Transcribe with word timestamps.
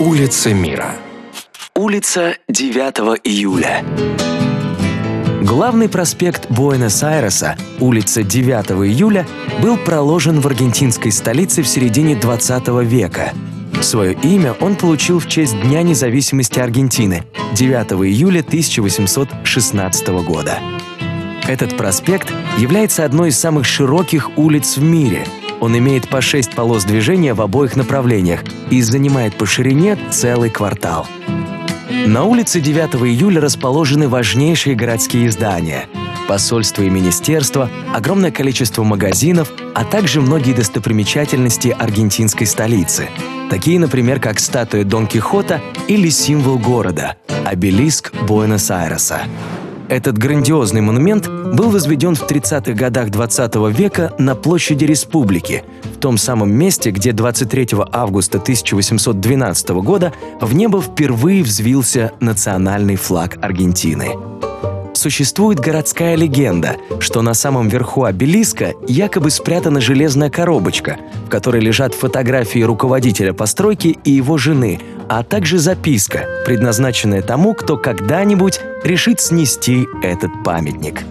Улица 0.00 0.54
мира. 0.54 0.94
Улица 1.74 2.36
9 2.48 3.20
июля. 3.24 3.84
Главный 5.42 5.88
проспект 5.88 6.48
Буэнос-Айреса, 6.52 7.56
улица 7.80 8.22
9 8.22 8.86
июля, 8.86 9.26
был 9.60 9.76
проложен 9.76 10.38
в 10.38 10.46
аргентинской 10.46 11.10
столице 11.10 11.62
в 11.62 11.68
середине 11.68 12.14
20 12.14 12.68
века. 12.84 13.32
Свое 13.80 14.12
имя 14.22 14.52
он 14.60 14.76
получил 14.76 15.18
в 15.18 15.26
честь 15.26 15.60
Дня 15.62 15.82
независимости 15.82 16.60
Аргентины 16.60 17.24
9 17.54 18.06
июля 18.06 18.38
1816 18.38 20.08
года. 20.22 20.60
Этот 21.48 21.76
проспект 21.76 22.32
является 22.56 23.04
одной 23.04 23.30
из 23.30 23.38
самых 23.40 23.64
широких 23.64 24.38
улиц 24.38 24.76
в 24.76 24.82
мире. 24.84 25.26
Он 25.60 25.76
имеет 25.76 26.08
по 26.08 26.20
шесть 26.20 26.54
полос 26.54 26.84
движения 26.84 27.34
в 27.34 27.40
обоих 27.40 27.76
направлениях 27.76 28.40
и 28.70 28.80
занимает 28.82 29.34
по 29.34 29.46
ширине 29.46 29.98
целый 30.10 30.50
квартал. 30.50 31.06
На 32.06 32.24
улице 32.24 32.60
9 32.60 32.94
июля 33.06 33.40
расположены 33.40 34.08
важнейшие 34.08 34.76
городские 34.76 35.30
здания– 35.30 35.86
посольство 36.28 36.82
и 36.82 36.90
министерство, 36.90 37.70
огромное 37.94 38.30
количество 38.30 38.84
магазинов, 38.84 39.50
а 39.74 39.84
также 39.84 40.20
многие 40.20 40.52
достопримечательности 40.52 41.74
аргентинской 41.76 42.46
столицы, 42.46 43.08
такие, 43.50 43.80
например, 43.80 44.20
как 44.20 44.38
статуя 44.38 44.84
Дон 44.84 45.06
Кихота 45.06 45.60
или 45.88 46.08
символ 46.10 46.58
города– 46.58 47.16
обелиск 47.46 48.12
Буэнос-Айреса. 48.26 49.22
Этот 49.88 50.18
грандиозный 50.18 50.82
монумент 50.82 51.28
был 51.28 51.70
возведен 51.70 52.14
в 52.14 52.22
30-х 52.22 52.72
годах 52.72 53.08
20 53.10 53.54
века 53.70 54.12
на 54.18 54.34
площади 54.34 54.84
Республики, 54.84 55.64
в 55.96 55.98
том 55.98 56.18
самом 56.18 56.52
месте, 56.52 56.90
где 56.90 57.12
23 57.12 57.68
августа 57.90 58.38
1812 58.38 59.68
года 59.70 60.12
в 60.42 60.54
небо 60.54 60.82
впервые 60.82 61.42
взвился 61.42 62.12
национальный 62.20 62.96
флаг 62.96 63.38
Аргентины. 63.40 64.10
Существует 64.92 65.60
городская 65.60 66.16
легенда, 66.16 66.76
что 66.98 67.22
на 67.22 67.32
самом 67.32 67.68
верху 67.68 68.04
обелиска 68.04 68.74
якобы 68.88 69.30
спрятана 69.30 69.80
железная 69.80 70.28
коробочка, 70.28 70.98
в 71.26 71.30
которой 71.30 71.62
лежат 71.62 71.94
фотографии 71.94 72.60
руководителя 72.60 73.32
постройки 73.32 73.96
и 74.04 74.10
его 74.10 74.36
жены, 74.38 74.80
а 75.08 75.22
также 75.22 75.58
записка, 75.58 76.26
предназначенная 76.44 77.22
тому, 77.22 77.54
кто 77.54 77.76
когда-нибудь 77.76 78.60
решит 78.84 79.20
снести 79.20 79.86
этот 80.02 80.30
памятник. 80.44 81.02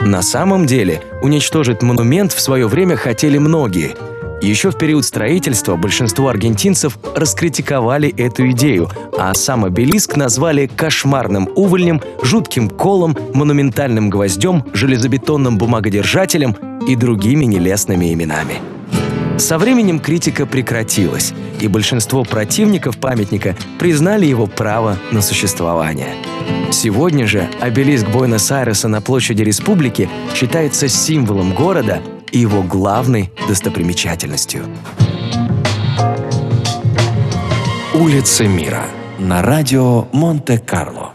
На 0.00 0.22
самом 0.22 0.66
деле, 0.66 1.02
уничтожить 1.22 1.82
монумент 1.82 2.32
в 2.32 2.40
свое 2.40 2.66
время 2.66 2.96
хотели 2.96 3.38
многие– 3.38 3.94
еще 4.44 4.70
в 4.70 4.76
период 4.76 5.06
строительства 5.06 5.76
большинство 5.76 6.28
аргентинцев 6.28 6.98
раскритиковали 7.14 8.14
эту 8.14 8.50
идею, 8.50 8.90
а 9.16 9.32
сам 9.32 9.64
обелиск 9.64 10.16
назвали 10.16 10.66
кошмарным 10.66 11.48
увольнем, 11.54 12.02
жутким 12.22 12.68
колом, 12.68 13.16
монументальным 13.32 14.10
гвоздем, 14.10 14.64
железобетонным 14.74 15.56
бумагодержателем 15.56 16.56
и 16.86 16.94
другими 16.94 17.46
нелестными 17.46 18.12
именами. 18.12 18.73
Со 19.38 19.58
временем 19.58 19.98
критика 19.98 20.46
прекратилась, 20.46 21.34
и 21.60 21.66
большинство 21.66 22.24
противников 22.24 22.98
памятника 22.98 23.56
признали 23.78 24.26
его 24.26 24.46
право 24.46 24.96
на 25.10 25.22
существование. 25.22 26.14
Сегодня 26.70 27.26
же 27.26 27.48
обелиск 27.60 28.06
Буэнос-Айреса 28.08 28.88
на 28.88 29.00
площади 29.00 29.42
Республики 29.42 30.08
считается 30.34 30.88
символом 30.88 31.54
города 31.54 32.00
и 32.30 32.38
его 32.38 32.62
главной 32.62 33.30
достопримечательностью. 33.48 34.66
Улица 37.94 38.46
мира 38.46 38.86
на 39.18 39.42
радио 39.42 40.06
Монте-Карло. 40.12 41.13